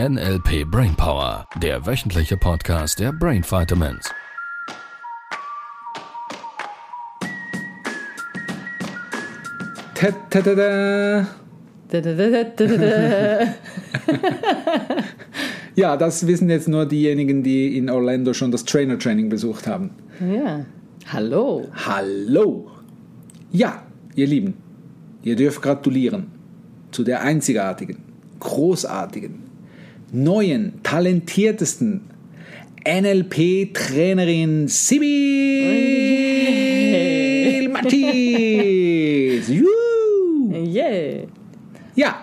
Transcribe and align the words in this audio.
NLP 0.00 0.64
Brainpower, 0.68 1.46
der 1.62 1.86
wöchentliche 1.86 2.36
Podcast 2.36 2.98
der 2.98 3.12
Brain 3.12 3.44
Vitamins. 3.44 4.10
Ta 9.94 10.08
-ta 10.08 10.40
-ta 10.42 10.54
-ta. 10.54 11.26
Da, 11.88 12.00
da, 12.00 12.12
da, 12.12 12.44
da, 12.44 12.66
da, 12.66 12.76
da. 12.76 13.46
Ja, 15.76 15.96
das 15.96 16.26
wissen 16.26 16.50
jetzt 16.50 16.66
nur 16.66 16.86
diejenigen, 16.86 17.44
die 17.44 17.76
in 17.78 17.88
Orlando 17.88 18.32
schon 18.32 18.50
das 18.50 18.64
Trainer 18.64 18.98
Training 18.98 19.28
besucht 19.28 19.68
haben. 19.68 19.90
ja. 20.20 20.66
Hallo. 21.06 21.68
Hallo! 21.86 22.68
Ja, 23.52 23.84
ihr 24.16 24.26
Lieben, 24.26 24.54
ihr 25.22 25.36
dürft 25.36 25.62
gratulieren 25.62 26.32
zu 26.90 27.04
der 27.04 27.20
einzigartigen, 27.20 27.98
großartigen, 28.40 29.43
neuen, 30.14 30.74
talentiertesten 30.82 32.02
NLP-Trainerin 32.86 34.68
Sibyl 35.94 37.68
Mattis! 37.68 39.48
Yeah. 40.52 41.26
Ja, 41.96 42.16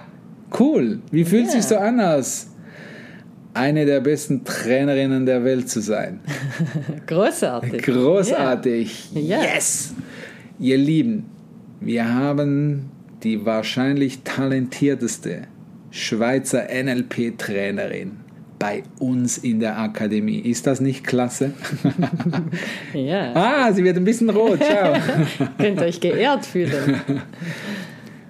cool. 0.59 0.99
Wie 1.11 1.23
fühlt 1.25 1.45
Ja. 1.45 1.51
sich 1.51 1.63
so 1.63 1.77
an, 1.77 1.99
als 1.99 2.47
eine 3.53 3.85
der 3.85 3.99
besten 4.01 4.43
Trainerinnen 4.45 5.25
der 5.25 5.43
Welt 5.43 5.69
zu 5.69 5.81
sein? 5.81 6.19
Großartig. 7.07 7.81
Großartig. 7.83 9.09
Ja. 9.15 9.41
Yes! 9.41 9.93
Ihr 10.59 10.77
Lieben, 10.77 11.25
wir 11.79 12.07
haben 12.13 12.89
die 13.23 13.45
wahrscheinlich 13.45 14.21
talentierteste 14.23 15.43
Schweizer 15.91 16.67
NLP-Trainerin 16.69 18.17
bei 18.57 18.83
uns 18.99 19.37
in 19.39 19.59
der 19.59 19.77
Akademie. 19.77 20.39
Ist 20.39 20.67
das 20.67 20.79
nicht 20.81 21.03
klasse? 21.05 21.51
Ja. 22.93 23.33
ah, 23.33 23.71
sie 23.73 23.83
wird 23.83 23.97
ein 23.97 24.03
bisschen 24.03 24.29
rot. 24.29 24.61
Ciao. 24.63 24.93
Könnt 25.57 25.81
euch 25.81 25.99
geehrt 25.99 26.45
fühlen. 26.45 27.01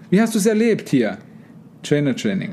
Wie 0.09 0.21
hast 0.21 0.35
du 0.35 0.39
es 0.39 0.45
erlebt 0.45 0.89
hier? 0.89 1.17
Trainer 1.83 2.15
Training. 2.15 2.51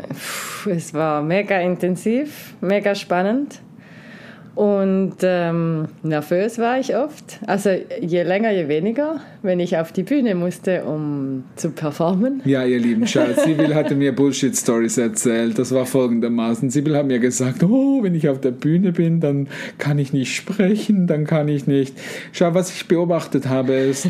Es 0.66 0.94
war 0.94 1.22
mega 1.22 1.60
intensiv, 1.60 2.54
mega 2.60 2.94
spannend. 2.94 3.60
Und 4.58 5.18
ähm, 5.22 5.86
nervös 6.02 6.58
war 6.58 6.80
ich 6.80 6.96
oft. 6.96 7.38
Also 7.46 7.70
je 8.00 8.24
länger, 8.24 8.50
je 8.50 8.66
weniger, 8.66 9.20
wenn 9.40 9.60
ich 9.60 9.76
auf 9.76 9.92
die 9.92 10.02
Bühne 10.02 10.34
musste, 10.34 10.82
um 10.82 11.44
zu 11.54 11.70
performen. 11.70 12.42
Ja, 12.44 12.64
ihr 12.64 12.80
Lieben, 12.80 13.06
schaut, 13.06 13.38
Sibyl 13.38 13.72
hatte 13.72 13.94
mir 13.94 14.12
Bullshit-Stories 14.12 14.98
erzählt. 14.98 15.60
Das 15.60 15.72
war 15.72 15.86
folgendermaßen. 15.86 16.70
Sibyl 16.70 16.96
hat 16.96 17.06
mir 17.06 17.20
gesagt, 17.20 17.62
oh, 17.62 18.02
wenn 18.02 18.16
ich 18.16 18.28
auf 18.28 18.40
der 18.40 18.50
Bühne 18.50 18.90
bin, 18.90 19.20
dann 19.20 19.46
kann 19.78 19.96
ich 20.00 20.12
nicht 20.12 20.34
sprechen, 20.34 21.06
dann 21.06 21.24
kann 21.24 21.46
ich 21.46 21.68
nicht. 21.68 21.96
Schau, 22.32 22.52
was 22.52 22.74
ich 22.74 22.88
beobachtet 22.88 23.48
habe, 23.48 23.74
ist, 23.74 24.08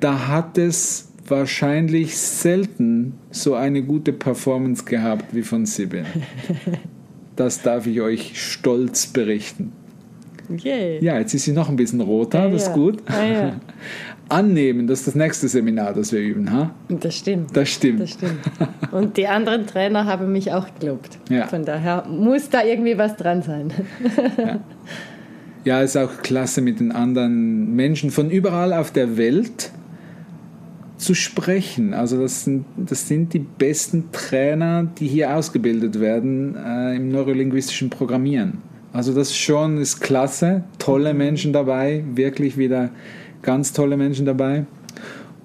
da 0.00 0.26
hat 0.26 0.58
es 0.58 1.12
wahrscheinlich 1.28 2.18
selten 2.18 3.14
so 3.30 3.54
eine 3.54 3.84
gute 3.84 4.12
Performance 4.12 4.84
gehabt 4.84 5.26
wie 5.36 5.42
von 5.42 5.66
Sibyl. 5.66 6.04
Das 7.36 7.62
darf 7.62 7.86
ich 7.86 8.00
euch 8.00 8.42
stolz 8.42 9.06
berichten. 9.06 9.72
Yeah. 10.64 11.02
Ja, 11.02 11.18
jetzt 11.18 11.34
ist 11.34 11.44
sie 11.44 11.52
noch 11.52 11.68
ein 11.68 11.76
bisschen 11.76 12.00
roter, 12.00 12.50
das 12.50 12.62
ist 12.62 12.68
ja. 12.68 12.74
gut. 12.74 13.02
Ah, 13.06 13.24
ja. 13.24 13.52
Annehmen, 14.28 14.86
das 14.86 15.00
ist 15.00 15.08
das 15.08 15.14
nächste 15.14 15.48
Seminar, 15.48 15.92
das 15.92 16.12
wir 16.12 16.20
üben. 16.20 16.52
Ha? 16.52 16.74
Das 16.88 17.16
stimmt. 17.16 17.56
Das 17.56 17.68
stimmt. 17.68 18.00
Das 18.00 18.10
stimmt. 18.10 18.40
Und 18.90 19.16
die 19.16 19.28
anderen 19.28 19.66
Trainer 19.66 20.04
haben 20.04 20.32
mich 20.32 20.52
auch 20.52 20.66
gelobt. 20.80 21.18
Ja. 21.30 21.46
Von 21.46 21.64
daher 21.64 22.06
muss 22.08 22.48
da 22.48 22.64
irgendwie 22.64 22.98
was 22.98 23.16
dran 23.16 23.42
sein. 23.42 23.72
Ja, 25.66 25.80
ist 25.80 25.96
auch 25.96 26.22
klasse, 26.22 26.60
mit 26.60 26.78
den 26.78 26.92
anderen 26.92 27.74
Menschen 27.74 28.12
von 28.12 28.30
überall 28.30 28.72
auf 28.72 28.92
der 28.92 29.16
Welt 29.16 29.72
zu 30.96 31.14
sprechen. 31.14 31.94
Also 31.94 32.20
das 32.20 32.44
sind, 32.44 32.64
das 32.76 33.08
sind 33.08 33.34
die 33.34 33.38
besten 33.38 34.10
Trainer, 34.12 34.84
die 34.98 35.06
hier 35.06 35.34
ausgebildet 35.34 36.00
werden 36.00 36.56
äh, 36.56 36.96
im 36.96 37.10
neurolinguistischen 37.10 37.90
Programmieren. 37.90 38.58
Also 38.92 39.12
das 39.12 39.36
schon 39.36 39.78
ist 39.78 40.00
klasse, 40.00 40.64
tolle 40.78 41.12
Menschen 41.12 41.52
dabei, 41.52 42.02
wirklich 42.14 42.56
wieder 42.56 42.90
ganz 43.42 43.72
tolle 43.72 43.96
Menschen 43.96 44.24
dabei. 44.24 44.64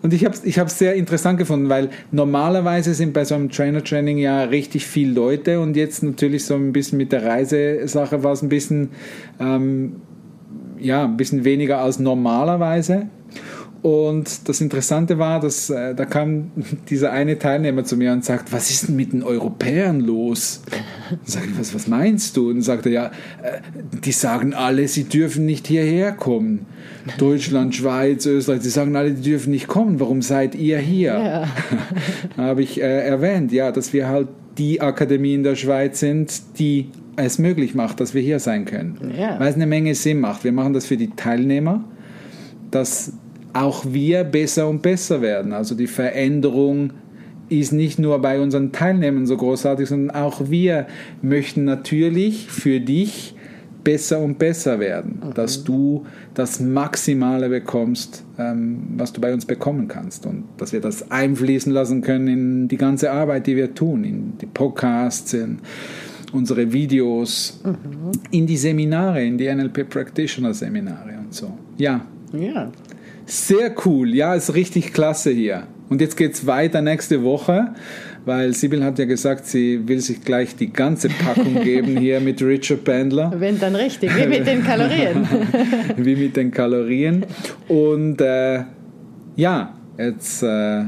Und 0.02 0.14
ich 0.14 0.26
habe 0.26 0.34
es 0.34 0.44
ich 0.44 0.58
hab's 0.58 0.80
sehr 0.80 0.96
interessant 0.96 1.38
gefunden, 1.38 1.70
weil 1.70 1.90
normalerweise 2.12 2.94
sind 2.94 3.14
bei 3.14 3.24
so 3.24 3.36
einem 3.36 3.50
Trainer-Training 3.50 4.18
ja 4.18 4.44
richtig 4.44 4.86
viele 4.86 5.14
Leute 5.14 5.60
und 5.60 5.76
jetzt 5.76 6.02
natürlich 6.02 6.46
so 6.46 6.56
ein 6.56 6.74
bisschen 6.74 6.98
mit 6.98 7.12
der 7.12 7.24
Reisesache 7.24 8.24
war 8.24 8.32
es 8.32 8.42
ein 8.42 8.50
bisschen, 8.50 8.90
ähm, 9.40 9.98
ja, 10.80 11.04
ein 11.04 11.18
bisschen 11.18 11.44
weniger 11.44 11.80
als 11.80 12.00
normalerweise. 12.00 13.10
Und 13.82 14.48
das 14.48 14.62
Interessante 14.62 15.18
war, 15.18 15.40
dass 15.40 15.72
äh, 15.72 15.96
da 15.96 16.06
kam 16.06 16.52
dieser 16.90 17.12
eine 17.12 17.40
Teilnehmer 17.40 17.84
zu 17.84 17.98
mir 17.98 18.12
und 18.12 18.24
sagt, 18.24 18.54
was 18.54 18.70
ist 18.70 18.88
denn 18.88 18.96
mit 18.96 19.12
den 19.12 19.24
Europäern 19.24 20.02
los? 20.02 20.62
Sag 21.24 21.46
ich, 21.46 21.58
was, 21.58 21.74
was 21.74 21.88
meinst 21.88 22.38
du? 22.38 22.50
Und 22.50 22.58
dann 22.58 22.62
sagt 22.62 22.86
er, 22.86 22.92
ja, 22.92 23.06
äh, 23.42 23.60
die 24.04 24.12
sagen 24.12 24.54
alle, 24.54 24.88
sie 24.88 25.06
dürfen 25.06 25.48
nicht 25.48 25.66
hierher 25.66 26.12
kommen. 26.12 26.68
Deutschland, 27.18 27.74
Schweiz, 27.76 28.28
Österreich, 28.28 28.62
sie 28.62 28.70
sagen 28.70 28.96
alle, 28.96 29.14
die 29.14 29.32
dürfen 29.32 29.50
nicht 29.50 29.68
kommen. 29.68 30.00
Warum 30.00 30.22
seid 30.22 30.54
ihr 30.54 30.78
hier? 30.78 31.14
Ja. 31.14 31.48
Habe 32.38 32.62
ich 32.62 32.80
äh, 32.80 33.08
erwähnt, 33.08 33.52
ja, 33.52 33.72
dass 33.72 33.94
wir 33.94 34.08
halt 34.08 34.28
die 34.60 34.80
Akademie 34.80 35.34
in 35.34 35.42
der 35.42 35.56
Schweiz 35.56 36.00
sind, 36.00 36.60
die 36.60 36.90
es 37.16 37.40
möglich 37.40 37.74
macht, 37.74 38.00
dass 38.00 38.14
wir 38.14 38.22
hier 38.22 38.40
sein 38.40 38.66
können. 38.66 39.12
Ja. 39.18 39.40
Weil 39.40 39.48
es 39.48 39.56
eine 39.56 39.66
Menge 39.66 39.96
Sinn 39.96 40.20
macht. 40.20 40.44
Wir 40.44 40.52
machen 40.52 40.74
das 40.74 40.86
für 40.86 40.98
die 40.98 41.10
Teilnehmer, 41.10 41.84
dass 42.70 43.14
auch 43.54 43.86
wir 43.88 44.24
besser 44.24 44.68
und 44.68 44.82
besser 44.82 45.22
werden. 45.22 45.54
Also 45.54 45.76
die 45.76 45.88
Veränderung 45.88 46.94
ist 47.50 47.74
nicht 47.74 48.00
nur 48.00 48.20
bei 48.20 48.40
unseren 48.40 48.72
Teilnehmern 48.72 49.26
so 49.26 49.36
großartig, 49.36 49.90
sondern 49.90 50.16
auch 50.16 50.50
wir 50.50 50.88
möchten 51.22 51.66
natürlich 51.66 52.48
für 52.48 52.80
dich 52.80 53.36
besser 53.84 54.20
und 54.20 54.38
besser 54.38 54.80
werden, 54.80 55.22
dass 55.34 55.64
du 55.64 56.06
das 56.34 56.60
Maximale 56.60 57.50
bekommst, 57.50 58.24
ähm, 58.38 58.84
was 58.96 59.12
du 59.12 59.20
bei 59.20 59.34
uns 59.34 59.46
bekommen 59.46 59.88
kannst 59.88 60.26
und 60.26 60.44
dass 60.58 60.72
wir 60.72 60.82
das 60.82 61.12
einfließen 61.12 61.74
lassen 61.74 62.02
können 62.02 62.28
in 62.28 62.68
die 62.68 62.78
ganze 62.78 63.12
Arbeit, 63.12 63.48
die 63.48 63.56
wir 63.56 63.74
tun, 63.74 64.04
in 64.04 64.38
die 64.38 64.46
Podcasts, 64.46 65.34
in 65.34 65.60
unsere 66.32 66.72
Videos, 66.72 67.60
in 68.30 68.48
die 68.48 68.56
Seminare, 68.56 69.26
in 69.26 69.38
die 69.38 69.54
NLP 69.54 69.90
Practitioner 69.90 70.54
Seminare 70.54 71.18
und 71.20 71.34
so. 71.34 71.52
Ja, 71.78 72.06
Ja. 72.34 72.72
Sehr 73.26 73.74
cool. 73.86 74.14
Ja, 74.14 74.36
ist 74.36 74.54
richtig 74.54 74.94
klasse 74.94 75.32
hier. 75.32 75.68
Und 75.90 76.00
jetzt 76.00 76.16
geht's 76.16 76.48
weiter 76.48 76.82
nächste 76.82 77.22
Woche, 77.24 77.74
weil 78.24 78.54
Sibyl 78.54 78.84
hat 78.84 78.98
ja 78.98 79.06
gesagt, 79.06 79.46
sie 79.46 79.88
will 79.88 80.00
sich 80.00 80.24
gleich 80.24 80.56
die 80.56 80.72
ganze 80.72 81.10
Packung 81.10 81.56
geben 81.64 81.98
hier 81.98 82.22
mit 82.22 82.42
Richard 82.42 82.84
Bandler, 82.84 83.34
Wenn 83.36 83.60
dann 83.60 83.76
richtig, 83.76 84.16
wie 84.16 84.28
mit 84.28 84.48
den 84.48 84.64
Kalorien. 84.66 85.28
wie 85.98 86.16
mit 86.16 86.38
den 86.38 86.52
Kalorien. 86.52 87.26
Und 87.68 88.22
äh, 88.22 88.64
ja, 89.36 89.74
jetzt 89.98 90.44
äh, 90.44 90.84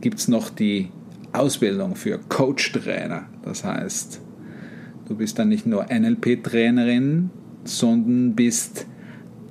gibt's 0.00 0.28
noch 0.28 0.50
die 0.50 0.88
Ausbildung 1.32 1.96
für 1.96 2.18
Coach-Trainer. 2.28 3.26
Das 3.44 3.64
heißt, 3.64 4.20
du 5.08 5.16
bist 5.16 5.38
dann 5.38 5.48
nicht 5.48 5.66
nur 5.66 5.86
NLP-Trainerin, 5.90 7.30
sondern 7.64 8.34
bist 8.34 8.86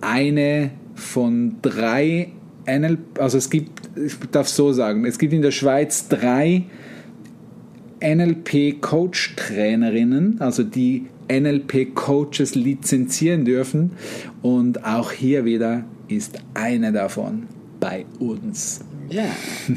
eine 0.02 0.72
von 1.04 1.58
drei 1.62 2.30
NLP, 2.66 3.20
also 3.20 3.38
es 3.38 3.50
gibt, 3.50 3.90
ich 3.98 4.16
darf 4.32 4.48
so 4.48 4.72
sagen, 4.74 5.04
es 5.06 5.20
gibt 5.20 5.34
in 5.34 5.42
der 5.42 5.52
Schweiz 5.52 6.08
drei 6.08 6.64
NLP-Coach-Trainerinnen, 8.04 10.42
also 10.42 10.64
die 10.64 11.06
NLP-Coaches 11.32 12.56
lizenzieren 12.56 13.46
dürfen. 13.46 13.92
Und 14.42 14.84
auch 14.86 15.12
hier 15.12 15.46
wieder 15.46 15.84
ist 16.08 16.40
eine 16.54 16.92
davon 16.92 17.44
bei 17.80 18.06
uns. 18.20 18.82
Ja. 19.10 19.26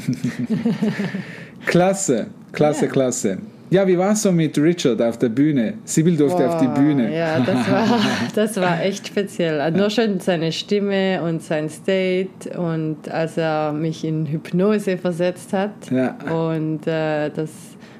Klasse, 1.65 2.27
klasse, 2.51 2.85
Ja. 2.85 2.91
klasse. 2.91 3.37
Ja, 3.69 3.85
wie 3.85 3.97
war 3.97 4.11
es 4.13 4.21
so 4.21 4.31
mit 4.31 4.57
Richard 4.57 5.01
auf 5.01 5.17
der 5.19 5.27
Bühne? 5.29 5.73
Sibyl 5.83 6.15
durfte 6.15 6.47
auf 6.49 6.57
die 6.59 6.67
Boah, 6.67 6.73
Bühne. 6.75 7.13
Ja, 7.13 7.39
das 7.41 7.69
war, 7.69 7.99
das 8.35 8.57
war 8.57 8.81
echt 8.81 9.07
speziell. 9.07 9.59
Also 9.59 9.77
Nur 9.77 9.89
schon 9.89 10.19
seine 10.21 10.51
Stimme 10.53 11.21
und 11.21 11.43
sein 11.43 11.69
State 11.69 12.57
und 12.57 13.09
als 13.11 13.35
er 13.37 13.73
mich 13.73 14.05
in 14.05 14.25
Hypnose 14.25 14.97
versetzt 14.97 15.51
hat. 15.51 15.71
Ja. 15.91 16.15
Und 16.33 16.87
äh, 16.87 17.29
das 17.29 17.51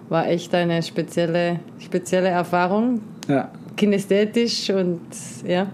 war 0.10 0.28
echt 0.30 0.56
eine 0.56 0.81
spezielle, 0.81 1.60
spezielle 1.80 2.30
Erfahrung, 2.30 3.02
Ja. 3.28 3.52
kinästhetisch 3.75 4.69
und 4.69 5.02
ja. 5.46 5.68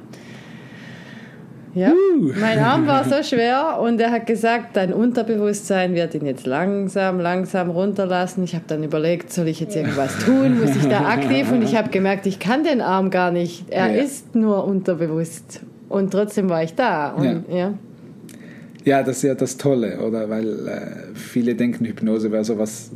Ja, 1.76 1.92
mein 2.40 2.60
Arm 2.60 2.86
war 2.86 3.04
so 3.04 3.24
schwer 3.24 3.80
und 3.82 4.00
er 4.00 4.12
hat 4.12 4.28
gesagt, 4.28 4.76
dein 4.76 4.94
Unterbewusstsein 4.94 5.96
wird 5.96 6.14
ihn 6.14 6.26
jetzt 6.26 6.46
langsam, 6.46 7.20
langsam 7.20 7.72
runterlassen. 7.72 8.44
Ich 8.44 8.54
habe 8.54 8.66
dann 8.68 8.84
überlegt, 8.84 9.34
soll 9.34 9.48
ich 9.48 9.60
jetzt 9.60 9.76
irgendwas 9.76 10.20
tun? 10.20 10.60
Muss 10.60 10.76
ich 10.76 10.88
da 10.88 11.08
aktiv? 11.08 11.52
Und 11.52 11.64
ich 11.64 11.76
habe 11.76 11.90
gemerkt, 11.90 12.28
ich 12.28 12.38
kann 12.38 12.64
den 12.64 12.80
Arm 12.80 13.10
gar 13.10 13.32
nicht. 13.32 13.66
Er 13.70 13.92
ja. 13.92 14.04
ist 14.04 14.36
nur 14.36 14.66
unterbewusst. 14.66 15.62
Und 15.90 16.12
trotzdem 16.12 16.50
war 16.50 16.64
ich 16.64 16.76
da. 16.76 17.10
Und, 17.14 17.46
ja. 17.50 17.56
ja. 17.56 17.74
Ja, 18.86 19.02
das 19.02 19.18
ist 19.18 19.24
ja 19.24 19.34
das 19.34 19.58
Tolle, 19.58 20.00
oder? 20.00 20.30
Weil 20.30 20.68
äh, 20.68 21.16
viele 21.16 21.56
denken, 21.56 21.86
Hypnose 21.86 22.32
wäre 22.32 22.44
so 22.44 22.60
was, 22.60 22.92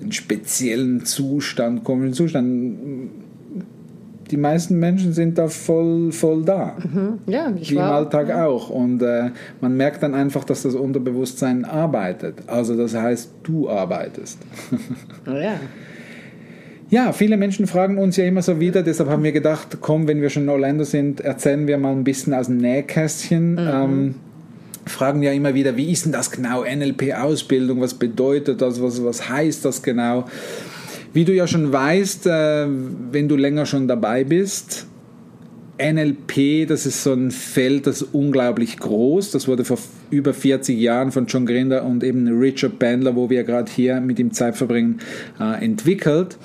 einen 0.00 0.12
speziellen 0.12 1.04
Zustand, 1.04 1.84
komischen 1.84 2.14
Zustand 2.14 3.10
die 4.30 4.36
meisten 4.36 4.78
Menschen 4.78 5.12
sind 5.12 5.38
da 5.38 5.48
voll, 5.48 6.12
voll 6.12 6.44
da. 6.44 6.76
Mhm. 6.82 7.18
Ja, 7.26 7.52
ich 7.58 7.72
Wie 7.72 7.76
war, 7.76 7.88
im 7.88 7.94
Alltag 7.94 8.28
ja. 8.28 8.46
auch. 8.46 8.70
Und 8.70 9.02
äh, 9.02 9.30
man 9.60 9.76
merkt 9.76 10.02
dann 10.02 10.14
einfach, 10.14 10.44
dass 10.44 10.62
das 10.62 10.74
Unterbewusstsein 10.74 11.64
arbeitet. 11.64 12.36
Also 12.46 12.76
das 12.76 12.94
heißt, 12.94 13.30
du 13.42 13.68
arbeitest. 13.68 14.38
ja. 15.26 15.54
Ja, 16.90 17.12
viele 17.12 17.36
Menschen 17.36 17.68
fragen 17.68 17.98
uns 17.98 18.16
ja 18.16 18.24
immer 18.24 18.42
so 18.42 18.58
wieder, 18.58 18.82
deshalb 18.82 19.08
haben 19.10 19.22
wir 19.22 19.30
gedacht, 19.30 19.78
komm, 19.80 20.08
wenn 20.08 20.22
wir 20.22 20.28
schon 20.28 20.44
in 20.44 20.48
Orlando 20.48 20.82
sind, 20.82 21.20
erzählen 21.20 21.68
wir 21.68 21.78
mal 21.78 21.92
ein 21.92 22.02
bisschen 22.02 22.34
aus 22.34 22.46
dem 22.46 22.56
Nähkästchen. 22.56 23.52
Mhm. 23.52 23.58
Ähm, 23.58 24.14
fragen 24.86 25.22
ja 25.22 25.30
immer 25.30 25.54
wieder, 25.54 25.76
wie 25.76 25.92
ist 25.92 26.04
denn 26.04 26.12
das 26.12 26.32
genau, 26.32 26.64
NLP-Ausbildung, 26.64 27.80
was 27.80 27.94
bedeutet 27.94 28.60
das, 28.60 28.82
was, 28.82 29.04
was 29.04 29.28
heißt 29.28 29.64
das 29.64 29.82
genau? 29.82 30.24
Wie 31.12 31.24
du 31.24 31.34
ja 31.34 31.46
schon 31.46 31.72
weißt, 31.72 32.26
äh, 32.26 32.66
wenn 33.10 33.28
du 33.28 33.36
länger 33.36 33.66
schon 33.66 33.88
dabei 33.88 34.24
bist, 34.24 34.86
NLP, 35.80 36.68
das 36.68 36.84
ist 36.86 37.02
so 37.02 37.12
ein 37.14 37.30
Feld, 37.30 37.86
das 37.86 38.02
ist 38.02 38.08
unglaublich 38.12 38.78
groß. 38.78 39.30
Das 39.30 39.48
wurde 39.48 39.64
vor 39.64 39.78
über 40.10 40.34
40 40.34 40.78
Jahren 40.78 41.10
von 41.10 41.26
John 41.26 41.46
Grinder 41.46 41.84
und 41.84 42.04
eben 42.04 42.28
Richard 42.38 42.78
Bandler, 42.78 43.16
wo 43.16 43.30
wir 43.30 43.44
gerade 43.44 43.72
hier 43.72 44.00
mit 44.00 44.18
ihm 44.18 44.32
Zeit 44.32 44.56
verbringen, 44.56 45.00
äh, 45.40 45.64
entwickelt. 45.64 46.36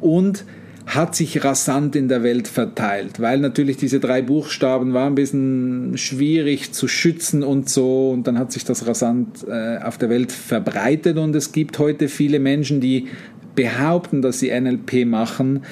Und 0.00 0.44
hat 0.86 1.16
sich 1.16 1.42
rasant 1.42 1.96
in 1.96 2.08
der 2.08 2.22
Welt 2.22 2.46
verteilt, 2.46 3.18
weil 3.20 3.38
natürlich 3.40 3.78
diese 3.78 4.00
drei 4.00 4.20
Buchstaben 4.20 4.92
waren 4.92 5.12
ein 5.12 5.14
bisschen 5.14 5.96
schwierig 5.96 6.72
zu 6.72 6.88
schützen 6.88 7.42
und 7.42 7.70
so 7.70 8.10
und 8.10 8.26
dann 8.26 8.38
hat 8.38 8.52
sich 8.52 8.64
das 8.64 8.86
rasant 8.86 9.46
äh, 9.48 9.78
auf 9.78 9.96
der 9.96 10.10
Welt 10.10 10.30
verbreitet 10.30 11.16
und 11.16 11.34
es 11.34 11.52
gibt 11.52 11.78
heute 11.78 12.08
viele 12.08 12.38
Menschen, 12.38 12.80
die 12.80 13.08
behaupten, 13.54 14.22
dass 14.22 14.40
sie 14.40 14.50
NLP 14.50 15.06
machen, 15.06 15.64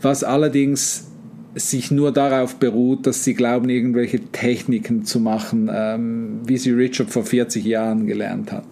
was 0.00 0.24
allerdings 0.24 1.08
sich 1.54 1.90
nur 1.90 2.12
darauf 2.12 2.56
beruht, 2.56 3.06
dass 3.06 3.22
sie 3.24 3.34
glauben, 3.34 3.68
irgendwelche 3.68 4.18
Techniken 4.18 5.04
zu 5.04 5.20
machen, 5.20 5.70
ähm, 5.72 6.40
wie 6.44 6.56
sie 6.56 6.72
Richard 6.72 7.10
vor 7.10 7.24
40 7.24 7.64
Jahren 7.64 8.06
gelernt 8.06 8.50
hat. 8.50 8.64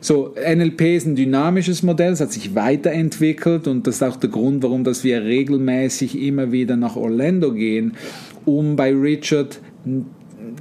So, 0.00 0.34
NLP 0.34 0.96
ist 0.96 1.06
ein 1.06 1.16
dynamisches 1.16 1.82
Modell, 1.82 2.12
es 2.12 2.20
hat 2.20 2.32
sich 2.32 2.54
weiterentwickelt 2.54 3.68
und 3.68 3.86
das 3.86 3.96
ist 3.96 4.02
auch 4.02 4.16
der 4.16 4.30
Grund, 4.30 4.62
warum 4.62 4.84
dass 4.84 5.04
wir 5.04 5.22
regelmäßig 5.22 6.20
immer 6.20 6.50
wieder 6.50 6.76
nach 6.76 6.96
Orlando 6.96 7.52
gehen, 7.52 7.94
um 8.44 8.76
bei 8.76 8.92
Richard 8.92 9.60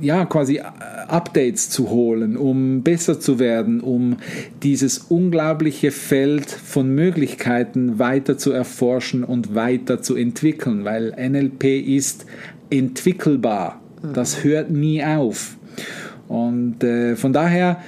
ja, 0.01 0.25
quasi 0.25 0.57
äh, 0.57 0.63
Updates 1.07 1.69
zu 1.69 1.89
holen, 1.89 2.37
um 2.37 2.81
besser 2.81 3.19
zu 3.19 3.39
werden, 3.39 3.81
um 3.81 4.17
dieses 4.61 4.97
unglaubliche 4.97 5.91
Feld 5.91 6.49
von 6.49 6.93
Möglichkeiten 6.93 7.99
weiter 7.99 8.37
zu 8.37 8.51
erforschen 8.51 9.23
und 9.23 9.55
weiter 9.55 10.01
zu 10.01 10.15
entwickeln, 10.15 10.85
weil 10.85 11.13
NLP 11.17 11.65
ist 11.87 12.25
entwickelbar. 12.69 13.79
Das 14.13 14.43
hört 14.43 14.69
nie 14.69 15.01
auf. 15.03 15.55
Und 16.27 16.83
äh, 16.83 17.15
von 17.15 17.31
daher 17.31 17.81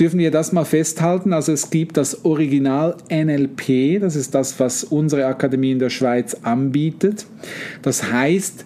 dürfen 0.00 0.18
wir 0.18 0.30
das 0.30 0.52
mal 0.52 0.64
festhalten. 0.64 1.32
Also 1.32 1.52
es 1.52 1.70
gibt 1.70 1.96
das 1.96 2.24
Original 2.24 2.96
NLP, 3.10 4.00
das 4.00 4.16
ist 4.16 4.34
das, 4.34 4.58
was 4.58 4.82
unsere 4.82 5.26
Akademie 5.26 5.72
in 5.72 5.78
der 5.78 5.90
Schweiz 5.90 6.36
anbietet. 6.42 7.26
Das 7.82 8.10
heißt, 8.10 8.64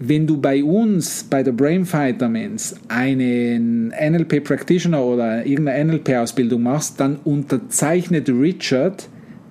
wenn 0.00 0.26
du 0.26 0.36
bei 0.36 0.62
uns, 0.62 1.24
bei 1.24 1.42
der 1.42 1.52
Brain 1.52 1.86
Vitamins, 1.86 2.76
einen 2.88 3.88
NLP 3.88 4.44
Practitioner 4.44 5.02
oder 5.02 5.44
irgendeine 5.44 5.92
NLP-Ausbildung 5.92 6.62
machst, 6.62 7.00
dann 7.00 7.16
unterzeichnet 7.24 8.28
Richard 8.28 9.08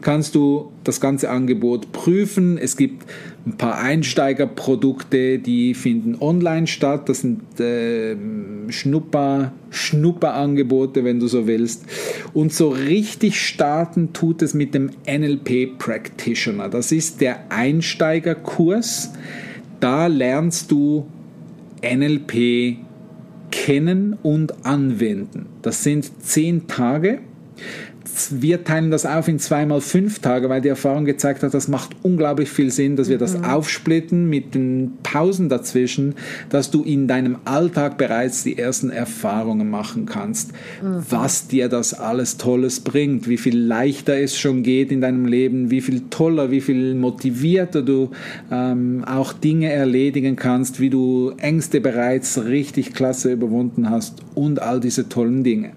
kannst 0.00 0.34
du 0.34 0.72
das 0.84 1.00
ganze 1.00 1.30
Angebot 1.30 1.92
prüfen. 1.92 2.58
Es 2.58 2.76
gibt 2.76 3.04
ein 3.46 3.56
paar 3.56 3.78
Einsteigerprodukte, 3.78 5.38
die 5.38 5.74
finden 5.74 6.16
online 6.20 6.66
statt. 6.66 7.08
Das 7.08 7.20
sind 7.20 7.60
äh, 7.60 8.16
Schnupper, 8.68 9.52
Schnupperangebote, 9.70 11.04
wenn 11.04 11.20
du 11.20 11.28
so 11.28 11.46
willst. 11.46 11.84
Und 12.34 12.52
so 12.52 12.68
richtig 12.68 13.40
starten 13.40 14.12
tut 14.12 14.42
es 14.42 14.54
mit 14.54 14.74
dem 14.74 14.90
NLP 15.06 15.78
Practitioner. 15.78 16.68
Das 16.68 16.90
ist 16.90 17.20
der 17.20 17.50
Einsteigerkurs. 17.50 19.12
Da 19.80 20.08
lernst 20.08 20.70
du 20.70 21.06
NLP 21.82 22.78
kennen 23.50 24.16
und 24.22 24.66
anwenden. 24.66 25.46
Das 25.62 25.84
sind 25.84 26.22
zehn 26.22 26.66
Tage 26.66 27.20
wir 28.30 28.64
teilen 28.64 28.90
das 28.90 29.06
auf 29.06 29.28
in 29.28 29.38
zweimal 29.38 29.80
fünf 29.80 30.18
Tage, 30.18 30.48
weil 30.48 30.60
die 30.60 30.68
Erfahrung 30.68 31.04
gezeigt 31.04 31.42
hat, 31.42 31.54
das 31.54 31.68
macht 31.68 31.90
unglaublich 32.02 32.48
viel 32.48 32.70
Sinn, 32.70 32.96
dass 32.96 33.08
wir 33.08 33.18
das 33.18 33.36
mhm. 33.36 33.44
aufsplitten 33.44 34.28
mit 34.28 34.54
den 34.54 34.98
Pausen 35.02 35.48
dazwischen, 35.48 36.14
dass 36.50 36.70
du 36.70 36.82
in 36.82 37.08
deinem 37.08 37.38
Alltag 37.44 37.98
bereits 37.98 38.44
die 38.44 38.58
ersten 38.58 38.90
Erfahrungen 38.90 39.70
machen 39.70 40.06
kannst, 40.06 40.52
mhm. 40.82 41.02
was 41.08 41.48
dir 41.48 41.68
das 41.68 41.94
alles 41.94 42.36
Tolles 42.36 42.80
bringt, 42.80 43.28
wie 43.28 43.38
viel 43.38 43.58
leichter 43.58 44.18
es 44.18 44.38
schon 44.38 44.62
geht 44.62 44.92
in 44.92 45.00
deinem 45.00 45.26
Leben, 45.26 45.70
wie 45.70 45.80
viel 45.80 46.02
toller, 46.10 46.50
wie 46.50 46.60
viel 46.60 46.94
motivierter 46.94 47.82
du 47.82 48.10
ähm, 48.50 49.04
auch 49.06 49.32
Dinge 49.32 49.72
erledigen 49.72 50.36
kannst, 50.36 50.80
wie 50.80 50.90
du 50.90 51.32
Ängste 51.38 51.80
bereits 51.80 52.44
richtig 52.44 52.94
klasse 52.94 53.32
überwunden 53.32 53.90
hast 53.90 54.22
und 54.34 54.60
all 54.62 54.80
diese 54.80 55.08
tollen 55.08 55.44
Dinge. 55.44 55.72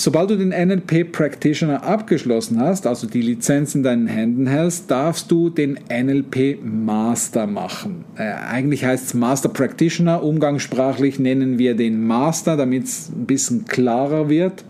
Sobald 0.00 0.30
du 0.30 0.36
den 0.36 0.50
NLP 0.50 1.10
Practitioner 1.10 1.82
abgeschlossen 1.82 2.60
hast, 2.60 2.86
also 2.86 3.08
die 3.08 3.20
Lizenz 3.20 3.74
in 3.74 3.82
deinen 3.82 4.06
Händen 4.06 4.46
hältst, 4.46 4.88
darfst 4.92 5.28
du 5.28 5.50
den 5.50 5.76
NLP 5.90 6.60
Master 6.62 7.48
machen. 7.48 8.04
Äh, 8.16 8.30
eigentlich 8.30 8.84
heißt 8.84 9.06
es 9.06 9.14
Master 9.14 9.48
Practitioner, 9.48 10.22
umgangssprachlich 10.22 11.18
nennen 11.18 11.58
wir 11.58 11.74
den 11.74 12.06
Master, 12.06 12.56
damit 12.56 12.84
es 12.84 13.08
ein 13.08 13.26
bisschen 13.26 13.64
klarer 13.64 14.28
wird. 14.28 14.64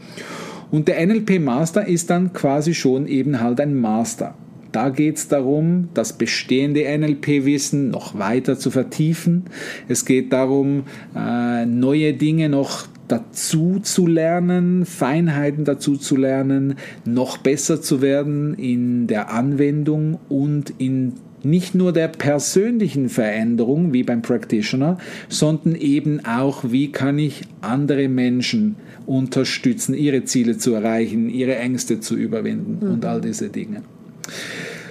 Und 0.71 0.89
der 0.89 1.07
NLP 1.07 1.41
Master 1.41 1.87
ist 1.87 2.09
dann 2.09 2.33
quasi 2.33 2.73
schon 2.73 3.07
eben 3.07 3.39
halt 3.39 3.61
ein 3.61 3.79
Master. 3.79 4.35
Da 4.73 4.89
geht 4.89 5.19
es 5.19 5.29
darum, 5.29 5.91
das 5.93 6.15
bestehende 6.15 6.85
NLP-Wissen 6.85 7.91
noch 7.91 8.19
weiter 8.19 8.59
zu 8.59 8.71
vertiefen. 8.71 9.45
Es 9.89 10.07
geht 10.07 10.33
darum, 10.33 10.85
äh, 11.15 11.67
neue 11.67 12.15
Dinge 12.15 12.49
noch 12.49 12.89
dazu 13.09 13.81
zu 13.81 14.07
lernen, 14.07 14.85
Feinheiten 14.85 15.65
dazu 15.65 15.97
zu 15.97 16.17
lernen, 16.17 16.75
noch 17.05 17.39
besser 17.39 17.81
zu 17.81 18.03
werden 18.03 18.55
in 18.55 19.07
der 19.07 19.31
Anwendung 19.31 20.19
und 20.29 20.73
in 20.79 21.15
nicht 21.43 21.75
nur 21.75 21.93
der 21.93 22.09
persönlichen 22.09 23.09
Veränderung 23.09 23.93
wie 23.93 24.03
beim 24.03 24.23
Practitioner, 24.23 24.99
sondern 25.29 25.75
eben 25.77 26.25
auch, 26.25 26.65
wie 26.69 26.91
kann 26.91 27.19
ich 27.19 27.43
andere 27.61 28.09
Menschen 28.09 28.77
unterstützen, 29.07 29.95
ihre 29.95 30.25
Ziele 30.25 30.59
zu 30.59 30.75
erreichen, 30.75 31.29
ihre 31.29 31.57
Ängste 31.57 32.01
zu 32.01 32.17
überwinden 32.17 32.85
mhm. 32.85 32.93
und 32.93 33.05
all 33.05 33.21
diese 33.21 33.49
Dinge. 33.49 33.83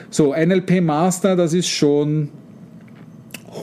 So, 0.09 0.33
NLP 0.33 0.81
Master, 0.81 1.35
das 1.35 1.53
ist 1.53 1.67
schon 1.67 2.29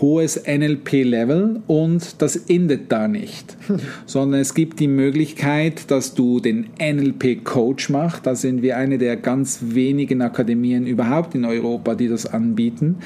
hohes 0.05 0.43
NLP-Level 0.47 1.63
und 1.67 2.21
das 2.21 2.37
endet 2.37 2.93
da 2.93 3.09
nicht, 3.09 3.57
sondern 4.07 4.41
es 4.41 4.53
gibt 4.53 4.79
die 4.79 4.87
Möglichkeit, 4.87 5.91
dass 5.91 6.15
du 6.15 6.41
den 6.41 6.67
NLP-Coach 6.79 7.89
machst. 7.89 8.27
Da 8.27 8.35
sind 8.35 8.61
wir 8.61 8.77
eine 8.77 8.99
der 8.99 9.17
ganz 9.17 9.61
wenigen 9.63 10.21
Akademien 10.21 10.87
überhaupt 10.87 11.35
in 11.35 11.47
Europa, 11.47 11.95
die 11.95 12.09
das 12.09 12.27
anbieten. 12.27 12.97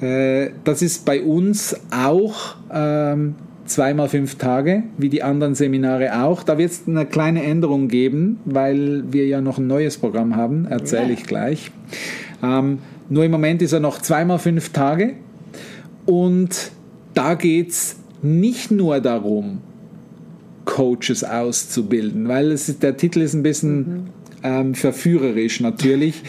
Äh, 0.00 0.50
das 0.62 0.82
ist 0.82 1.04
bei 1.04 1.20
uns 1.20 1.74
auch 1.90 2.54
ähm, 2.72 3.34
zweimal 3.64 4.08
fünf 4.08 4.36
Tage, 4.36 4.84
wie 4.98 5.08
die 5.08 5.24
anderen 5.24 5.56
Seminare 5.56 6.22
auch. 6.22 6.44
Da 6.44 6.58
wird 6.58 6.70
es 6.70 6.82
eine 6.86 7.06
kleine 7.06 7.42
Änderung 7.42 7.88
geben, 7.88 8.38
weil 8.44 9.02
wir 9.10 9.26
ja 9.26 9.40
noch 9.40 9.58
ein 9.58 9.66
neues 9.66 9.98
Programm 9.98 10.36
haben, 10.36 10.66
erzähle 10.66 11.08
ja. 11.08 11.14
ich 11.14 11.24
gleich. 11.24 11.72
Ähm, 12.40 12.78
nur 13.08 13.24
im 13.24 13.32
Moment 13.32 13.62
ist 13.62 13.72
er 13.72 13.80
noch 13.80 14.00
zweimal 14.00 14.38
fünf 14.38 14.70
Tage 14.70 15.14
und 16.06 16.70
da 17.14 17.34
geht 17.34 17.70
es 17.70 17.96
nicht 18.22 18.70
nur 18.70 19.00
darum, 19.00 19.58
Coaches 20.64 21.24
auszubilden, 21.24 22.28
weil 22.28 22.50
es 22.52 22.68
ist, 22.68 22.82
der 22.82 22.96
Titel 22.96 23.20
ist 23.20 23.34
ein 23.34 23.42
bisschen 23.42 23.78
mhm. 23.78 24.04
ähm, 24.42 24.74
verführerisch 24.74 25.60
natürlich. 25.60 26.22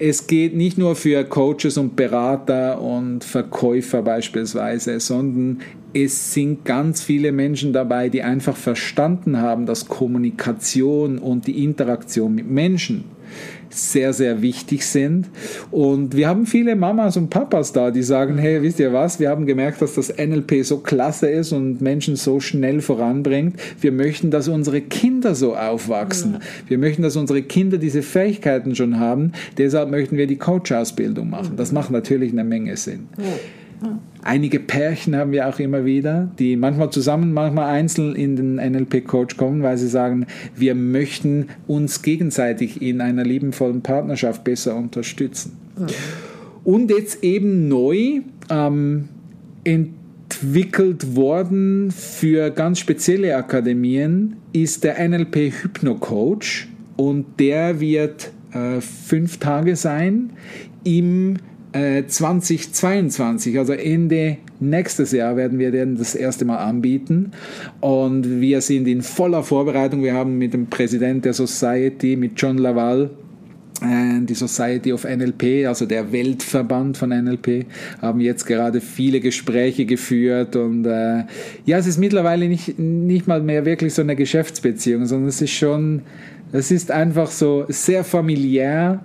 Es 0.00 0.26
geht 0.28 0.54
nicht 0.54 0.78
nur 0.78 0.94
für 0.94 1.24
Coaches 1.24 1.76
und 1.76 1.96
Berater 1.96 2.80
und 2.80 3.24
Verkäufer 3.24 4.02
beispielsweise, 4.02 5.00
sondern 5.00 5.60
es 5.92 6.34
sind 6.34 6.64
ganz 6.64 7.02
viele 7.02 7.32
Menschen 7.32 7.72
dabei, 7.72 8.08
die 8.08 8.22
einfach 8.22 8.56
verstanden 8.56 9.38
haben, 9.38 9.66
dass 9.66 9.88
Kommunikation 9.88 11.18
und 11.18 11.46
die 11.46 11.64
Interaktion 11.64 12.34
mit 12.34 12.48
Menschen 12.48 13.04
sehr, 13.70 14.12
sehr 14.12 14.42
wichtig 14.42 14.84
sind. 14.86 15.26
Und 15.70 16.16
wir 16.16 16.28
haben 16.28 16.46
viele 16.46 16.76
Mamas 16.76 17.16
und 17.16 17.30
Papas 17.30 17.72
da, 17.72 17.90
die 17.90 18.02
sagen, 18.02 18.38
hey, 18.38 18.62
wisst 18.62 18.80
ihr 18.80 18.92
was, 18.92 19.20
wir 19.20 19.30
haben 19.30 19.46
gemerkt, 19.46 19.82
dass 19.82 19.94
das 19.94 20.14
NLP 20.16 20.64
so 20.64 20.78
klasse 20.78 21.28
ist 21.28 21.52
und 21.52 21.80
Menschen 21.80 22.16
so 22.16 22.40
schnell 22.40 22.80
voranbringt. 22.80 23.56
Wir 23.80 23.92
möchten, 23.92 24.30
dass 24.30 24.48
unsere 24.48 24.80
Kinder 24.80 25.34
so 25.34 25.56
aufwachsen. 25.56 26.34
Ja. 26.34 26.40
Wir 26.68 26.78
möchten, 26.78 27.02
dass 27.02 27.16
unsere 27.16 27.42
Kinder 27.42 27.78
diese 27.78 28.02
Fähigkeiten 28.02 28.74
schon 28.74 28.98
haben. 28.98 29.32
Deshalb 29.56 29.90
möchten 29.90 30.16
wir 30.16 30.26
die 30.26 30.36
Coach-Ausbildung 30.36 31.30
machen. 31.30 31.56
Das 31.56 31.72
macht 31.72 31.90
natürlich 31.90 32.32
eine 32.32 32.44
Menge 32.44 32.76
Sinn. 32.76 33.08
Ja. 33.18 33.98
Einige 34.22 34.58
Pärchen 34.58 35.16
haben 35.16 35.32
wir 35.32 35.48
auch 35.48 35.58
immer 35.58 35.84
wieder, 35.84 36.30
die 36.38 36.56
manchmal 36.56 36.90
zusammen, 36.90 37.32
manchmal 37.32 37.72
einzeln 37.72 38.16
in 38.16 38.36
den 38.36 38.56
NLP-Coach 38.56 39.36
kommen, 39.36 39.62
weil 39.62 39.78
sie 39.78 39.88
sagen, 39.88 40.26
wir 40.56 40.74
möchten 40.74 41.48
uns 41.66 42.02
gegenseitig 42.02 42.82
in 42.82 43.00
einer 43.00 43.24
liebenvollen 43.24 43.82
Partnerschaft 43.82 44.44
besser 44.44 44.76
unterstützen. 44.76 45.56
Und 46.64 46.90
jetzt 46.90 47.22
eben 47.22 47.68
neu 47.68 48.20
ähm, 48.50 49.08
entwickelt 49.64 51.16
worden 51.16 51.90
für 51.90 52.50
ganz 52.50 52.80
spezielle 52.80 53.36
Akademien 53.36 54.36
ist 54.52 54.84
der 54.84 55.08
NLP 55.08 55.52
Hypno 55.62 55.94
Coach 55.94 56.68
und 56.96 57.38
der 57.38 57.80
wird 57.80 58.32
äh, 58.52 58.80
fünf 58.80 59.38
Tage 59.38 59.76
sein 59.76 60.30
im 60.84 61.36
2022, 61.72 63.54
äh, 63.54 63.58
also 63.58 63.72
Ende 63.74 64.38
nächstes 64.60 65.12
Jahr 65.12 65.36
werden 65.36 65.58
wir 65.58 65.70
den 65.70 65.96
das 65.96 66.14
erste 66.14 66.44
Mal 66.44 66.56
anbieten 66.56 67.32
und 67.80 68.40
wir 68.40 68.60
sind 68.60 68.88
in 68.88 69.02
voller 69.02 69.42
Vorbereitung. 69.42 70.02
Wir 70.02 70.14
haben 70.14 70.38
mit 70.38 70.54
dem 70.54 70.66
Präsident 70.66 71.24
der 71.24 71.34
Society, 71.34 72.16
mit 72.16 72.32
John 72.40 72.58
Laval, 72.58 73.10
äh, 73.82 74.20
die 74.22 74.34
Society 74.34 74.92
of 74.92 75.04
NLP, 75.04 75.66
also 75.66 75.86
der 75.86 76.10
Weltverband 76.10 76.96
von 76.96 77.10
NLP, 77.10 77.66
haben 78.00 78.20
jetzt 78.20 78.46
gerade 78.46 78.80
viele 78.80 79.20
Gespräche 79.20 79.84
geführt 79.84 80.56
und 80.56 80.86
äh, 80.86 81.24
ja, 81.64 81.78
es 81.78 81.86
ist 81.86 81.98
mittlerweile 81.98 82.48
nicht, 82.48 82.78
nicht 82.78 83.28
mal 83.28 83.42
mehr 83.42 83.64
wirklich 83.64 83.94
so 83.94 84.02
eine 84.02 84.16
Geschäftsbeziehung, 84.16 85.06
sondern 85.06 85.28
es 85.28 85.42
ist 85.42 85.52
schon 85.52 86.02
es 86.52 86.70
ist 86.70 86.90
einfach 86.90 87.30
so 87.30 87.64
sehr 87.68 88.04
familiär. 88.04 89.00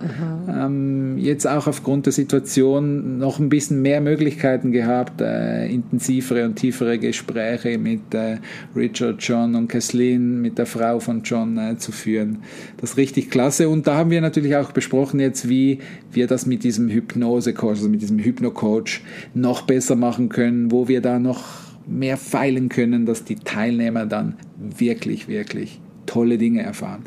Ähm, 0.48 1.18
jetzt 1.18 1.46
auch 1.46 1.66
aufgrund 1.66 2.06
der 2.06 2.12
Situation 2.12 3.18
noch 3.18 3.38
ein 3.38 3.48
bisschen 3.48 3.82
mehr 3.82 4.00
Möglichkeiten 4.00 4.72
gehabt, 4.72 5.20
äh, 5.20 5.66
intensivere 5.66 6.44
und 6.44 6.56
tiefere 6.56 6.98
Gespräche 6.98 7.76
mit 7.78 8.14
äh, 8.14 8.38
Richard, 8.74 9.22
John 9.22 9.54
und 9.54 9.68
Kathleen, 9.68 10.40
mit 10.40 10.58
der 10.58 10.66
Frau 10.66 11.00
von 11.00 11.22
John 11.22 11.58
äh, 11.58 11.76
zu 11.76 11.92
führen. 11.92 12.38
Das 12.78 12.90
ist 12.90 12.96
richtig 12.96 13.30
klasse. 13.30 13.68
Und 13.68 13.86
da 13.86 13.96
haben 13.96 14.10
wir 14.10 14.20
natürlich 14.20 14.56
auch 14.56 14.72
besprochen 14.72 15.20
jetzt, 15.20 15.48
wie 15.48 15.80
wir 16.12 16.26
das 16.26 16.46
mit 16.46 16.64
diesem 16.64 16.88
Hypnose-Coach, 16.88 17.78
also 17.78 17.88
mit 17.88 18.00
diesem 18.00 18.18
Hypno-Coach 18.18 19.02
noch 19.34 19.62
besser 19.62 19.96
machen 19.96 20.28
können, 20.30 20.70
wo 20.70 20.88
wir 20.88 21.00
da 21.00 21.18
noch 21.18 21.44
mehr 21.86 22.16
feilen 22.16 22.70
können, 22.70 23.04
dass 23.04 23.24
die 23.24 23.36
Teilnehmer 23.36 24.06
dann 24.06 24.36
wirklich, 24.56 25.28
wirklich 25.28 25.80
tolle 26.06 26.38
Dinge 26.38 26.62
erfahren. 26.62 27.04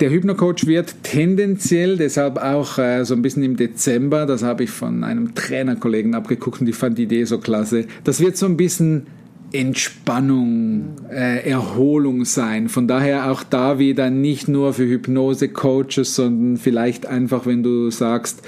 Der 0.00 0.10
Hypnocoach 0.10 0.66
wird 0.66 0.94
tendenziell, 1.04 1.96
deshalb 1.96 2.36
auch 2.36 2.76
äh, 2.78 3.04
so 3.04 3.14
ein 3.14 3.22
bisschen 3.22 3.42
im 3.42 3.56
Dezember, 3.56 4.26
das 4.26 4.42
habe 4.42 4.64
ich 4.64 4.70
von 4.70 5.04
einem 5.04 5.34
Trainerkollegen 5.34 6.14
abgeguckt 6.14 6.60
und 6.60 6.68
ich 6.68 6.76
fand 6.76 6.98
die 6.98 7.04
Idee 7.04 7.24
so 7.24 7.38
klasse, 7.38 7.86
das 8.04 8.20
wird 8.20 8.36
so 8.36 8.44
ein 8.44 8.58
bisschen 8.58 9.06
Entspannung, 9.52 10.96
äh, 11.10 11.48
Erholung 11.48 12.26
sein. 12.26 12.68
Von 12.68 12.88
daher 12.88 13.30
auch 13.30 13.42
da 13.42 13.78
wieder 13.78 14.10
nicht 14.10 14.48
nur 14.48 14.74
für 14.74 14.86
Hypnose-Coaches, 14.86 16.14
sondern 16.14 16.56
vielleicht 16.58 17.06
einfach, 17.06 17.46
wenn 17.46 17.62
du 17.62 17.90
sagst, 17.90 18.42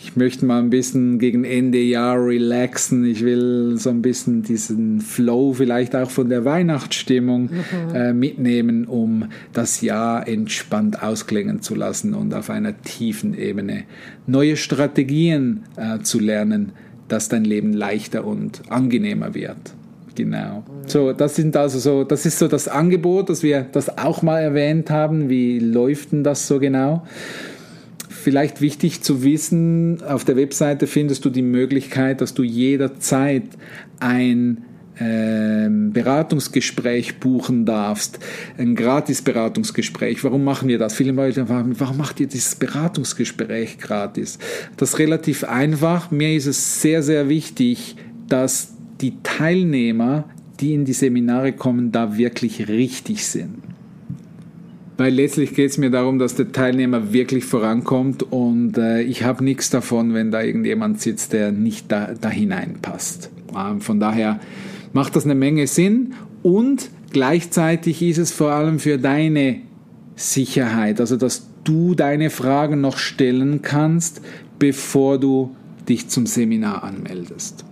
ich 0.00 0.16
möchte 0.16 0.46
mal 0.46 0.60
ein 0.60 0.70
bisschen 0.70 1.18
gegen 1.18 1.44
Ende 1.44 1.78
Jahr 1.78 2.24
relaxen. 2.24 3.04
Ich 3.04 3.24
will 3.24 3.76
so 3.76 3.90
ein 3.90 4.02
bisschen 4.02 4.42
diesen 4.42 5.00
Flow 5.00 5.54
vielleicht 5.54 5.96
auch 5.96 6.10
von 6.10 6.28
der 6.28 6.44
Weihnachtsstimmung 6.44 7.50
mhm. 7.50 7.94
äh, 7.94 8.12
mitnehmen, 8.12 8.86
um 8.86 9.26
das 9.52 9.80
Jahr 9.80 10.28
entspannt 10.28 11.02
ausklingen 11.02 11.62
zu 11.62 11.74
lassen 11.74 12.14
und 12.14 12.32
auf 12.34 12.50
einer 12.50 12.80
tiefen 12.82 13.36
Ebene 13.36 13.84
neue 14.26 14.56
Strategien 14.56 15.64
äh, 15.76 15.98
zu 16.00 16.20
lernen, 16.20 16.72
dass 17.08 17.28
dein 17.28 17.44
Leben 17.44 17.72
leichter 17.72 18.24
und 18.24 18.62
angenehmer 18.70 19.34
wird. 19.34 19.74
Genau. 20.14 20.64
So, 20.86 21.12
das 21.12 21.36
sind 21.36 21.56
also 21.56 21.78
so, 21.78 22.02
das 22.02 22.26
ist 22.26 22.38
so 22.40 22.48
das 22.48 22.66
Angebot, 22.66 23.30
dass 23.30 23.44
wir 23.44 23.66
das 23.70 23.98
auch 23.98 24.22
mal 24.22 24.40
erwähnt 24.40 24.90
haben. 24.90 25.28
Wie 25.28 25.60
läuft 25.60 26.10
denn 26.10 26.24
das 26.24 26.48
so 26.48 26.58
genau? 26.58 27.04
Vielleicht 28.28 28.60
wichtig 28.60 29.00
zu 29.00 29.22
wissen, 29.22 30.02
auf 30.02 30.22
der 30.22 30.36
Webseite 30.36 30.86
findest 30.86 31.24
du 31.24 31.30
die 31.30 31.40
Möglichkeit, 31.40 32.20
dass 32.20 32.34
du 32.34 32.42
jederzeit 32.42 33.44
ein 34.00 34.64
ähm, 35.00 35.94
Beratungsgespräch 35.94 37.20
buchen 37.20 37.64
darfst, 37.64 38.18
ein 38.58 38.74
gratis 38.74 39.22
Beratungsgespräch. 39.22 40.22
Warum 40.24 40.44
machen 40.44 40.68
wir 40.68 40.78
das? 40.78 40.92
Viele 40.92 41.12
Leute 41.12 41.46
fragen, 41.46 41.80
warum 41.80 41.96
macht 41.96 42.20
ihr 42.20 42.26
dieses 42.26 42.56
Beratungsgespräch 42.56 43.78
gratis? 43.78 44.38
Das 44.76 44.90
ist 44.90 44.98
relativ 44.98 45.44
einfach. 45.44 46.10
Mir 46.10 46.36
ist 46.36 46.44
es 46.44 46.82
sehr, 46.82 47.02
sehr 47.02 47.30
wichtig, 47.30 47.96
dass 48.28 48.74
die 49.00 49.14
Teilnehmer, 49.22 50.24
die 50.60 50.74
in 50.74 50.84
die 50.84 50.92
Seminare 50.92 51.54
kommen, 51.54 51.92
da 51.92 52.18
wirklich 52.18 52.68
richtig 52.68 53.26
sind. 53.26 53.67
Weil 54.98 55.14
letztlich 55.14 55.54
geht 55.54 55.70
es 55.70 55.78
mir 55.78 55.90
darum, 55.90 56.18
dass 56.18 56.34
der 56.34 56.50
Teilnehmer 56.50 57.12
wirklich 57.12 57.44
vorankommt 57.44 58.24
und 58.24 58.76
äh, 58.76 59.00
ich 59.02 59.22
habe 59.22 59.44
nichts 59.44 59.70
davon, 59.70 60.12
wenn 60.12 60.32
da 60.32 60.42
irgendjemand 60.42 61.00
sitzt, 61.00 61.32
der 61.32 61.52
nicht 61.52 61.90
da, 61.92 62.14
da 62.20 62.28
hineinpasst. 62.28 63.30
Ähm, 63.56 63.80
von 63.80 64.00
daher 64.00 64.40
macht 64.92 65.14
das 65.14 65.24
eine 65.24 65.36
Menge 65.36 65.68
Sinn 65.68 66.14
und 66.42 66.90
gleichzeitig 67.12 68.02
ist 68.02 68.18
es 68.18 68.32
vor 68.32 68.50
allem 68.50 68.80
für 68.80 68.98
deine 68.98 69.60
Sicherheit, 70.16 71.00
also 71.00 71.16
dass 71.16 71.48
du 71.62 71.94
deine 71.94 72.28
Fragen 72.28 72.80
noch 72.80 72.98
stellen 72.98 73.62
kannst, 73.62 74.20
bevor 74.58 75.20
du 75.20 75.54
dich 75.88 76.08
zum 76.08 76.26
Seminar 76.26 76.82
anmeldest. 76.82 77.64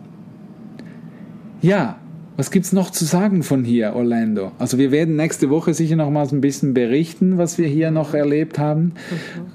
Ja, 1.60 1.98
was 2.36 2.50
gibt 2.50 2.66
es 2.66 2.72
noch 2.72 2.90
zu 2.90 3.04
sagen 3.04 3.42
von 3.42 3.64
hier, 3.64 3.94
Orlando? 3.94 4.52
Also 4.58 4.78
wir 4.78 4.90
werden 4.90 5.16
nächste 5.16 5.50
Woche 5.50 5.74
sicher 5.74 5.96
noch 5.96 6.10
mal 6.10 6.26
ein 6.28 6.40
bisschen 6.40 6.74
berichten, 6.74 7.38
was 7.38 7.58
wir 7.58 7.66
hier 7.68 7.90
noch 7.90 8.14
erlebt 8.14 8.58
haben. 8.58 8.82
Mhm. 8.84 8.92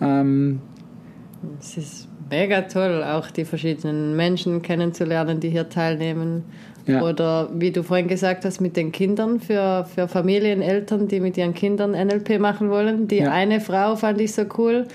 Ähm, 0.02 0.60
es 1.60 1.78
ist 1.78 2.08
mega 2.30 2.62
toll, 2.62 3.04
auch 3.04 3.30
die 3.30 3.46
verschiedenen 3.46 4.16
Menschen 4.16 4.62
kennenzulernen, 4.62 5.40
die 5.40 5.50
hier 5.50 5.70
teilnehmen. 5.70 6.44
Ja. 6.88 7.04
Oder 7.04 7.50
wie 7.54 7.72
du 7.72 7.84
vorhin 7.84 8.08
gesagt 8.08 8.44
hast, 8.44 8.60
mit 8.60 8.76
den 8.76 8.92
Kindern 8.92 9.40
für, 9.40 9.86
für 9.86 10.08
Familien, 10.08 10.64
Eltern, 10.64 11.08
die 11.08 11.20
mit 11.20 11.38
ihren 11.38 11.54
Kindern 11.54 11.92
NLP 11.92 12.40
machen 12.40 12.72
wollen. 12.72 13.08
Die 13.08 13.18
ja. 13.18 13.32
eine 13.32 13.60
Frau 13.60 13.96
fand 13.96 14.20
ich 14.20 14.34
so 14.34 14.44
cool, 14.58 14.88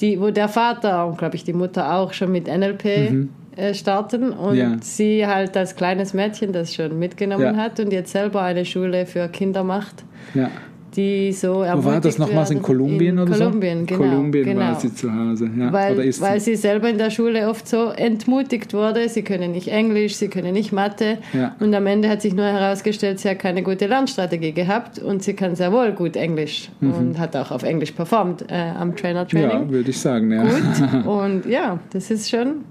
die, 0.00 0.20
wo 0.20 0.30
der 0.30 0.48
Vater 0.48 1.06
und 1.06 1.18
glaube 1.18 1.36
ich 1.36 1.44
die 1.44 1.52
Mutter 1.52 1.94
auch 1.94 2.12
schon 2.12 2.32
mit 2.32 2.46
NLP 2.46 3.10
mhm 3.10 3.28
äh, 3.56 3.72
starten 3.72 4.32
und 4.32 4.56
ja. 4.56 4.76
sie 4.80 5.26
halt 5.26 5.56
als 5.56 5.76
kleines 5.76 6.12
Mädchen 6.12 6.52
das 6.52 6.74
schon 6.74 6.98
mitgenommen 6.98 7.54
ja. 7.54 7.56
hat 7.56 7.78
und 7.78 7.92
jetzt 7.92 8.10
selber 8.10 8.42
eine 8.42 8.64
Schule 8.64 9.06
für 9.06 9.28
Kinder 9.28 9.62
macht. 9.62 10.04
Ja. 10.34 10.50
Die 10.96 11.32
so 11.32 11.54
Wo 11.54 11.84
war 11.84 12.00
das 12.00 12.18
nochmals 12.18 12.50
in 12.50 12.62
Kolumbien 12.62 13.16
in 13.16 13.20
oder 13.20 13.36
Kolumbien, 13.36 13.80
so? 13.80 13.86
Genau, 13.86 13.98
Kolumbien 13.98 14.44
genau. 14.44 14.60
war 14.60 14.80
sie 14.80 14.94
zu 14.94 15.12
Hause. 15.12 15.50
Ja. 15.58 15.72
Weil, 15.72 15.94
oder 15.94 16.04
ist 16.04 16.20
weil 16.20 16.40
sie? 16.40 16.56
sie 16.56 16.62
selber 16.62 16.88
in 16.88 16.98
der 16.98 17.10
Schule 17.10 17.48
oft 17.48 17.66
so 17.66 17.90
entmutigt 17.90 18.72
wurde, 18.74 19.08
sie 19.08 19.22
können 19.22 19.52
nicht 19.52 19.68
Englisch, 19.68 20.16
sie 20.16 20.28
können 20.28 20.52
nicht 20.52 20.72
Mathe. 20.72 21.18
Ja. 21.32 21.56
Und 21.60 21.74
am 21.74 21.86
Ende 21.86 22.08
hat 22.08 22.22
sich 22.22 22.34
nur 22.34 22.44
herausgestellt, 22.44 23.20
sie 23.20 23.28
hat 23.28 23.38
keine 23.38 23.62
gute 23.62 23.86
Lernstrategie 23.86 24.52
gehabt 24.52 24.98
und 24.98 25.22
sie 25.22 25.34
kann 25.34 25.56
sehr 25.56 25.72
wohl 25.72 25.92
gut 25.92 26.16
Englisch 26.16 26.70
und 26.80 27.18
hat 27.18 27.36
auch 27.36 27.50
auf 27.50 27.62
Englisch 27.62 27.92
performt 27.92 28.44
äh, 28.48 28.54
am 28.54 28.94
Trainer-Training. 28.96 29.48
Mhm. 29.48 29.66
Ja, 29.66 29.70
würde 29.70 29.90
ich 29.90 29.98
sagen, 29.98 30.30
ja. 30.30 30.42
Gut. 30.42 31.04
Und 31.06 31.46
ja, 31.46 31.78
das 31.92 32.10
ist 32.10 32.30
schon, 32.30 32.64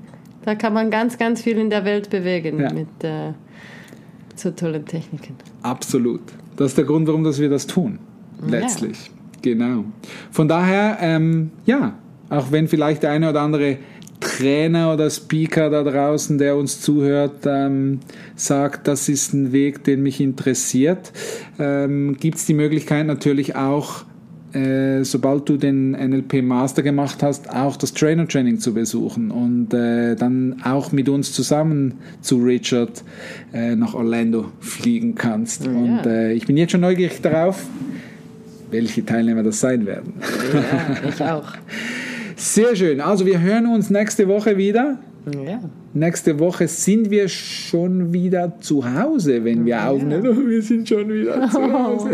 da 0.43 0.55
kann 0.55 0.73
man 0.73 0.89
ganz, 0.89 1.17
ganz 1.17 1.41
viel 1.41 1.57
in 1.57 1.69
der 1.69 1.85
Welt 1.85 2.09
bewegen 2.09 2.59
Ja. 2.59 2.71
mit 2.71 2.87
äh, 3.03 3.33
so 4.35 4.51
tollen 4.51 4.85
Techniken. 4.85 5.35
Absolut. 5.61 6.21
Das 6.55 6.67
ist 6.67 6.77
der 6.77 6.85
Grund, 6.85 7.07
warum 7.07 7.23
dass 7.23 7.39
wir 7.39 7.49
das 7.49 7.67
tun. 7.67 7.99
Letztlich. 8.47 9.11
Genau. 9.41 9.85
Von 10.31 10.47
daher, 10.47 10.97
ähm, 11.01 11.51
ja, 11.65 11.95
auch 12.29 12.51
wenn 12.51 12.67
vielleicht 12.67 13.03
der 13.03 13.11
eine 13.11 13.29
oder 13.29 13.41
andere 13.41 13.77
Trainer 14.23 14.93
oder 14.93 15.09
Speaker 15.09 15.69
da 15.69 15.83
draußen, 15.83 16.37
der 16.37 16.55
uns 16.55 16.79
zuhört, 16.81 17.45
ähm, 17.45 17.99
sagt, 18.35 18.87
das 18.87 19.09
ist 19.09 19.33
ein 19.33 19.51
Weg, 19.51 19.83
den 19.83 20.01
mich 20.01 20.21
interessiert, 20.21 21.11
ähm, 21.59 22.17
gibt 22.17 22.37
es 22.37 22.45
die 22.45 22.53
Möglichkeit 22.53 23.05
natürlich 23.05 23.55
auch, 23.55 24.05
äh, 24.53 25.03
sobald 25.03 25.49
du 25.49 25.57
den 25.57 25.91
NLP 25.91 26.41
Master 26.41 26.83
gemacht 26.83 27.21
hast, 27.21 27.49
auch 27.49 27.75
das 27.75 27.93
Trainer 27.93 28.27
Training 28.27 28.59
zu 28.59 28.73
besuchen 28.73 29.29
und 29.29 29.73
äh, 29.73 30.15
dann 30.15 30.61
auch 30.63 30.91
mit 30.91 31.09
uns 31.09 31.33
zusammen 31.33 31.95
zu 32.21 32.37
Richard 32.37 33.03
äh, 33.51 33.75
nach 33.75 33.93
Orlando 33.93 34.45
fliegen 34.59 35.15
kannst. 35.15 35.67
Und 35.67 36.05
äh, 36.05 36.33
ich 36.33 36.45
bin 36.45 36.55
jetzt 36.55 36.71
schon 36.71 36.81
neugierig 36.81 37.21
darauf, 37.21 37.65
welche 38.73 39.05
Teilnehmer 39.05 39.43
das 39.43 39.59
sein 39.61 39.85
werden. 39.85 40.13
Ja, 40.53 41.09
ich 41.09 41.21
auch. 41.23 41.53
Sehr 42.35 42.75
schön. 42.75 42.99
Also 42.99 43.25
wir 43.25 43.39
hören 43.39 43.67
uns 43.67 43.89
nächste 43.89 44.27
Woche 44.27 44.57
wieder. 44.57 44.97
Ja. 45.45 45.61
Nächste 45.93 46.37
Woche 46.39 46.67
sind 46.67 47.09
wir 47.09 47.29
schon 47.29 48.11
wieder 48.11 48.59
zu 48.59 48.83
Hause, 48.83 49.45
wenn 49.45 49.63
wir 49.65 49.87
aufnehmen. 49.87 50.27
Oh, 50.27 50.49
wir 50.49 50.61
sind 50.61 50.89
schon 50.89 51.07
wieder 51.07 51.49
zu 51.49 51.61
Hause. 51.71 52.09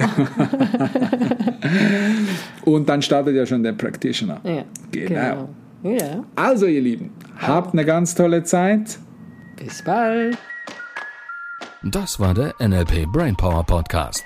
Und 2.66 2.88
dann 2.89 3.01
startet 3.01 3.36
ja 3.36 3.46
schon 3.46 3.63
der 3.63 3.72
Practitioner. 3.74 4.39
Ja, 4.44 4.63
Genau. 4.92 5.50
genau. 5.82 5.96
Ja, 5.98 6.24
Also 6.36 6.66
ihr 6.68 6.82
Lieben, 6.82 7.10
habt 7.38 7.74
eine 7.74 7.86
ganz 7.86 8.13
tolle 8.13 8.44
Zeit. 8.44 9.00
bis 9.56 9.82
bald. 9.82 10.38
Das 11.84 12.20
war 12.20 12.34
der 12.34 12.54
NLP 12.60 13.06
Brainpower 13.12 13.63
Podcast. 13.63 14.25